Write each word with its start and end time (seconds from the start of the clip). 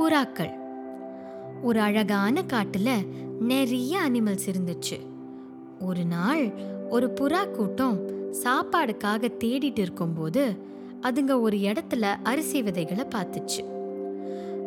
புறாக்கள். 0.00 0.52
ஒரு 1.62 1.80
அழகான 1.80 2.42
காட்டுல 2.42 3.06
நிறைய 3.40 3.98
அனிமல்ஸ் 4.08 4.46
இருந்துச்சு. 4.46 4.98
ஒரு 5.80 6.04
நாள் 6.04 6.52
ஒரு 6.88 7.12
புறா 7.20 7.50
கூட்டம் 7.50 8.08
சாப்பாடுக்காக 8.32 9.32
தேடிட்டு 9.44 9.78
இருக்கும்போது 9.78 10.56
அதுங்க 11.02 11.40
ஒரு 11.40 11.56
இடத்துல 11.56 12.02
அரிசி 12.22 12.62
விதைகளை 12.62 13.04
பார்த்துச்சு. 13.04 13.64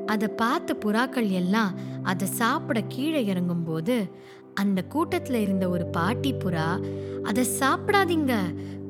அதை 0.05 0.27
பார்த்த 0.27 0.75
புறாக்கள் 0.85 1.29
எல்லாம் 1.29 1.73
அதை 2.03 2.27
சாப்பிட 2.27 2.81
கீழே 2.87 3.33
இறங்கும்போது 3.33 4.11
அந்த 4.53 4.81
கூட்டத்தில் 4.81 5.41
இருந்த 5.41 5.69
ஒரு 5.69 5.85
பாட்டி 5.85 6.33
புறா 6.33 6.85
அதை 7.23 7.45
சாப்பிடாதீங்க. 7.59 8.33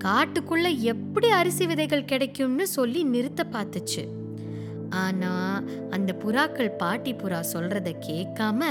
காட்டுக்குள்ள 0.04 0.78
எப்படி 0.78 1.30
அரிசி 1.30 1.66
விதைகள் 1.66 2.06
கிடைக்கும்னு 2.06 2.68
சொல்லி 2.68 3.04
நிறுத்த 3.04 3.46
பார்த்துச்சு. 3.52 4.20
ஆனா 4.92 5.64
அந்த 5.90 6.16
புறாக்கள் 6.20 6.78
பாட்டி 6.78 7.14
புறா 7.14 7.44
சொல்றத 7.54 7.96
கேட்காம 8.08 8.62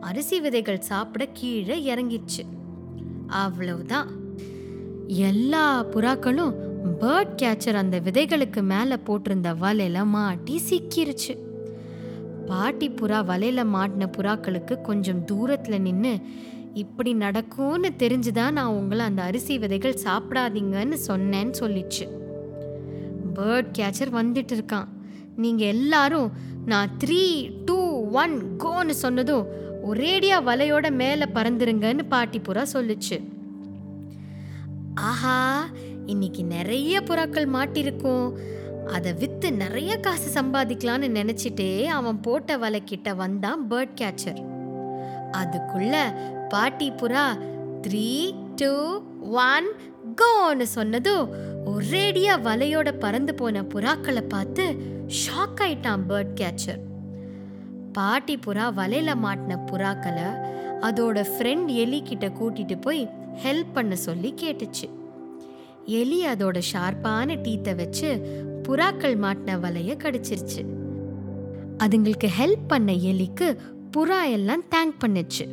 அரிசி 0.00 0.40
விதைகள் 0.40 0.80
சாப்பிட 0.80 1.28
கீழே 1.32 1.94
இறங்கிச்சு 1.94 2.42
அவ்வளவுதான். 3.26 4.10
எல்லா 5.06 5.84
புறாக்களும் 5.84 6.54
பேர்ட் 7.00 7.32
கேச்சர் 7.42 7.74
அந்த 7.74 8.00
விதைகளுக்கு 8.00 8.62
மேல 8.62 8.98
போட்டிருந்த 9.06 9.54
வலையில 9.60 10.04
மாட்டி 10.04 10.60
சிக்கிருச்சு. 10.70 11.38
பாட்டி 12.46 12.90
புறா 12.90 13.18
வலையில 13.24 13.64
மாட்டின 13.74 14.12
புறாக்களுக்கு 14.18 14.80
கொஞ்சம் 14.80 15.24
தூரத்துல 15.32 15.78
நின்று 15.78 16.18
இப்படி 16.74 17.12
நடக்கும்னு 17.12 17.90
தெரிஞ்சுதான் 17.98 18.50
நான் 18.50 18.66
உங்களை 18.66 19.04
அந்த 19.04 19.22
அரிசி 19.22 19.58
விதைகள் 19.58 19.98
சாப்பிடாதீங்கன்னு 20.04 20.96
சொன்னேன்னு 21.06 21.52
சொல்லிச்சு. 21.60 22.08
பேர்ட் 23.34 23.66
கேச்சர் 23.78 24.12
வந்துட்டு 24.12 24.52
இருக்கான். 24.52 24.86
நீங்கள் 25.36 25.68
எல்லாரும் 25.68 26.30
நான் 26.66 26.88
த்ரீ 27.04 27.50
டூ 27.64 28.08
ஒன் 28.10 28.42
கோன்னு 28.58 28.90
சொன்னதும் 28.90 29.46
ஒரேடியா 29.90 30.36
வலையோட 30.46 30.90
மேலே 30.90 31.24
பறந்துருங்கன்னு 31.34 32.02
பாட்டி 32.08 32.38
புறா 32.38 32.66
சொல்லுச்சு. 32.72 33.24
ஆஹா 34.94 35.68
இன்னைக்கு 36.06 36.44
நிறைய 36.44 37.00
புறாக்கள் 37.00 37.48
மாட்டிருக்கும். 37.54 38.32
அதை 38.86 39.12
விற்று 39.12 39.52
நிறைய 39.52 39.96
காசு 39.96 40.42
சம்பாதிக்கலான்னு 40.42 41.08
நினச்சிட்டே 41.08 41.84
அவன் 41.84 42.20
போட்ட 42.20 42.56
வலை 42.56 42.82
வந்தான் 43.14 43.70
பேர்ட் 43.70 43.96
கேச்சர் 44.00 44.48
அதுக்குள்ள 45.32 46.14
பாட்டி 46.48 46.90
புறா 46.90 47.38
த்ரீ 47.86 48.34
டூ 48.56 49.02
ஒன் 49.20 49.66
கோன்னு 50.22 50.62
சொன்னதும் 50.62 51.28
ஒரேடியா 51.70 52.34
வலையோட 52.46 52.98
பறந்து 52.98 53.34
போன 53.34 53.62
புறாக்களை 53.62 54.22
பார்த்து 54.28 54.64
ஷாக் 55.20 55.60
ஆயிட்டான் 55.60 56.04
பேர்ட் 56.08 56.32
கேச்சர் 56.40 56.80
பாட்டி 57.92 58.34
புறா 58.46 58.66
வலையில 58.78 59.14
மாட்டின 59.24 59.58
புறாக்களை 59.72 60.28
அதோட 60.86 61.24
ஃப்ரெண்ட் 61.30 61.70
எலி 61.74 62.02
கிட்ட 62.02 62.26
கூட்டிட்டு 62.28 62.76
போய் 62.80 63.08
ஹெல்ப் 63.44 63.72
பண்ண 63.72 63.96
சொல்லி 63.96 64.34
கேட்டுச்சு. 64.40 64.86
எலி 65.84 66.26
அதோட 66.26 66.58
ஷார்ப்பான 66.72 67.36
டீத்தை 67.44 67.74
வச்சு 67.74 68.08
புறாக்கள் 68.68 69.16
மாட்டின 69.24 69.56
வலைய 69.64 69.94
கடிச்சிருச்சு. 70.02 70.62
அதுங்களுக்கு 71.78 72.28
ஹெல்ப் 72.40 72.66
பண்ண 72.68 72.92
எலிக்கு 72.92 73.48
புறா 73.96 74.20
எல்லாம் 74.30 74.64
தேங்க் 74.74 74.98
பண்ணுச்சு. 75.04 75.46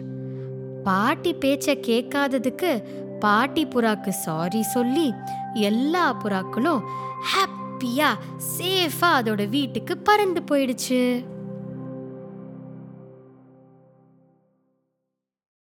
பாட்டி 0.84 1.34
பேச்சை 1.34 1.78
கேட்காததுக்கு 1.88 2.72
பாட்டி 3.20 3.66
புறாக்கு 3.66 4.10
சாரி 4.10 4.62
சொல்லி 4.64 5.14
எல்லா 5.54 6.06
புறாக்களும் 6.24 6.82
ஹாப்பியா 7.32 8.10
சேஃபா 8.58 9.10
அதோட 9.20 9.50
வீட்டுக்கு 9.50 9.98
பறந்து 9.98 10.42
போயிடுச்சு. 10.42 11.02